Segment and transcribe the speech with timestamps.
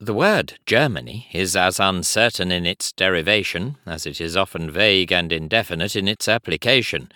[0.00, 5.32] The word Germany is as uncertain in its derivation as it is often vague and
[5.32, 7.10] indefinite in its application.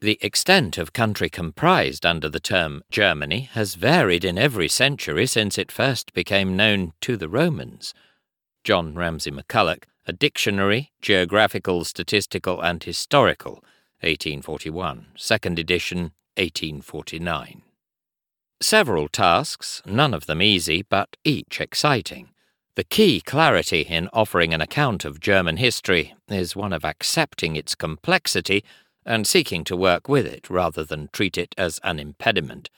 [0.00, 5.58] The extent of country comprised under the term Germany has varied in every century since
[5.58, 7.92] it first became known to the Romans.
[8.64, 13.62] John Ramsay McCulloch, A Dictionary, Geographical, Statistical and Historical,
[14.00, 17.60] 1841, second edition, 1849.
[18.62, 22.28] Several tasks, none of them easy, but each exciting.
[22.76, 27.74] The key clarity in offering an account of German history is one of accepting its
[27.74, 28.62] complexity
[29.04, 32.70] and seeking to work with it rather than treat it as an impediment.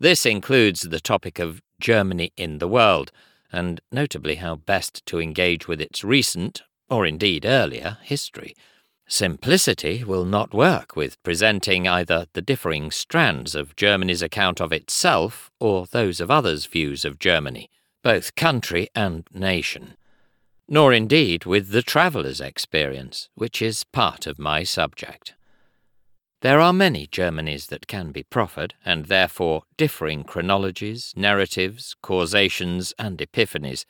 [0.00, 3.12] This includes the topic of Germany in the world,
[3.52, 8.56] and notably how best to engage with its recent, or indeed earlier, history.
[9.10, 15.50] Simplicity will not work with presenting either the differing strands of Germany's account of itself
[15.58, 17.70] or those of others' views of Germany,
[18.02, 19.96] both country and nation.
[20.68, 25.32] Nor indeed with the traveller's experience, which is part of my subject.
[26.42, 33.18] There are many Germanys that can be proffered, and therefore differing chronologies, narratives, causations, and
[33.18, 33.86] epiphanies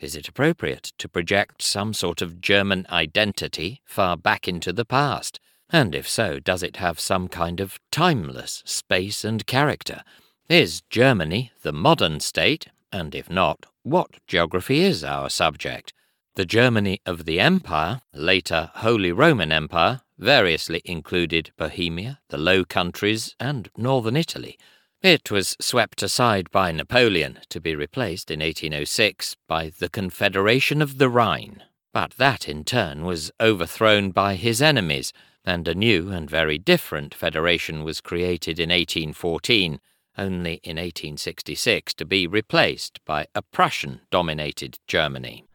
[0.00, 5.38] is it appropriate to project some sort of German identity far back into the past?
[5.68, 10.02] And if so, does it have some kind of timeless space and character?
[10.48, 12.66] Is Germany the modern state?
[12.90, 15.92] And if not, what geography is our subject?
[16.34, 23.36] The Germany of the Empire, later Holy Roman Empire, variously included Bohemia, the Low Countries,
[23.38, 24.58] and northern Italy.
[25.02, 30.98] It was swept aside by Napoleon to be replaced in 1806 by the Confederation of
[30.98, 31.62] the Rhine,
[31.94, 37.14] but that in turn was overthrown by his enemies, and a new and very different
[37.14, 39.80] federation was created in 1814,
[40.18, 45.46] only in 1866 to be replaced by a Prussian dominated Germany.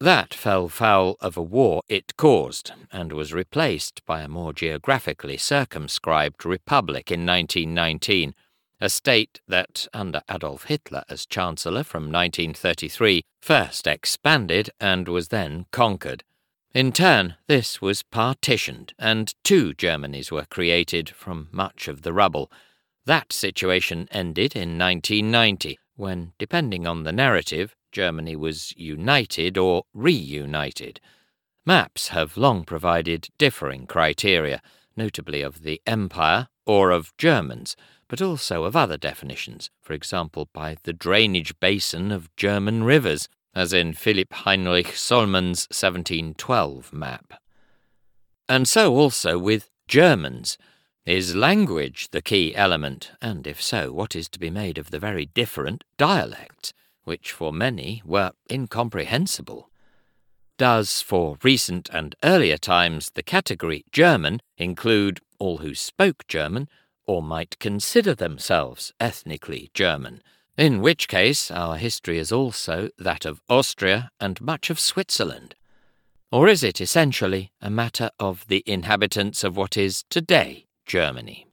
[0.00, 5.36] That fell foul of a war it caused, and was replaced by a more geographically
[5.36, 8.32] circumscribed republic in 1919,
[8.80, 15.66] a state that, under Adolf Hitler as Chancellor from 1933, first expanded and was then
[15.72, 16.22] conquered.
[16.72, 22.52] In turn, this was partitioned, and two Germanys were created from much of the rubble.
[23.04, 31.00] That situation ended in 1990, when, depending on the narrative, Germany was united or reunited.
[31.66, 34.62] Maps have long provided differing criteria,
[34.96, 37.76] notably of the Empire or of Germans,
[38.08, 43.72] but also of other definitions, for example, by the drainage basin of German rivers, as
[43.72, 47.34] in Philipp Heinrich Zollmann's 1712 map.
[48.48, 50.58] And so also with Germans.
[51.04, 54.98] Is language the key element, and if so, what is to be made of the
[54.98, 56.74] very different dialects?
[57.08, 59.70] Which for many were incomprehensible.
[60.58, 66.68] Does, for recent and earlier times, the category German include all who spoke German,
[67.06, 70.22] or might consider themselves ethnically German,
[70.58, 75.54] in which case our history is also that of Austria and much of Switzerland?
[76.30, 81.47] Or is it essentially a matter of the inhabitants of what is today Germany?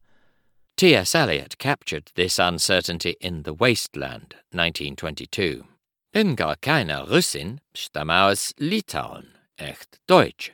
[0.78, 1.16] T.S.
[1.16, 5.64] Eliot captured this uncertainty in The Waste Land, 1922.
[6.12, 9.28] Bin gar keine Russin, stamme aus Litauen,
[9.58, 10.52] echt Deutsch.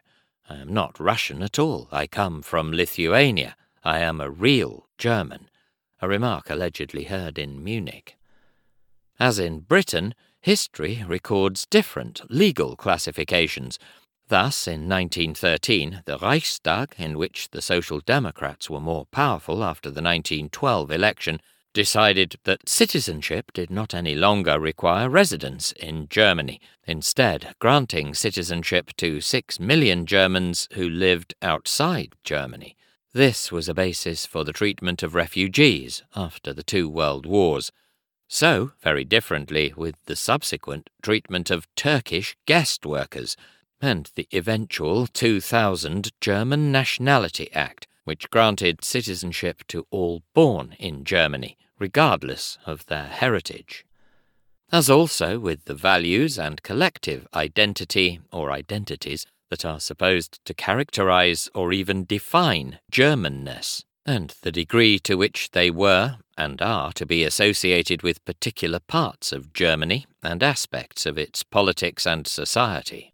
[0.48, 1.88] I am not Russian at all.
[1.92, 3.56] I come from Lithuania.
[3.84, 5.50] I am a real German.
[6.00, 8.16] A remark allegedly heard in Munich.
[9.20, 13.80] As in Britain, history records different legal classifications,
[14.32, 20.02] Thus, in 1913, the Reichstag, in which the Social Democrats were more powerful after the
[20.02, 21.42] 1912 election,
[21.74, 29.20] decided that citizenship did not any longer require residence in Germany, instead, granting citizenship to
[29.20, 32.78] six million Germans who lived outside Germany.
[33.12, 37.74] This was a basis for the treatment of refugees after the two world wars.
[38.30, 43.36] So, very differently, with the subsequent treatment of Turkish guest workers
[43.82, 51.58] and the eventual 2000 German Nationality Act, which granted citizenship to all born in Germany,
[51.80, 53.86] regardless of their heritage.
[54.72, 61.50] As also with the values and collective identity or identities that are supposed to characterize
[61.54, 67.24] or even define Germanness, and the degree to which they were and are to be
[67.24, 73.11] associated with particular parts of Germany and aspects of its politics and society.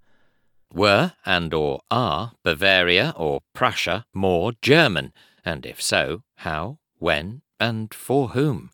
[0.74, 7.94] Were and or are Bavaria or Prussia more German, and if so, how, when, and
[7.94, 8.72] for whom?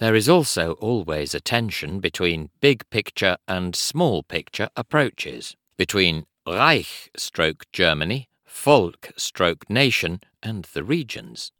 [0.00, 7.10] There is also always a tension between big picture and small picture approaches, between Reich
[7.16, 11.52] stroke Germany, Volk stroke nation, and the regions.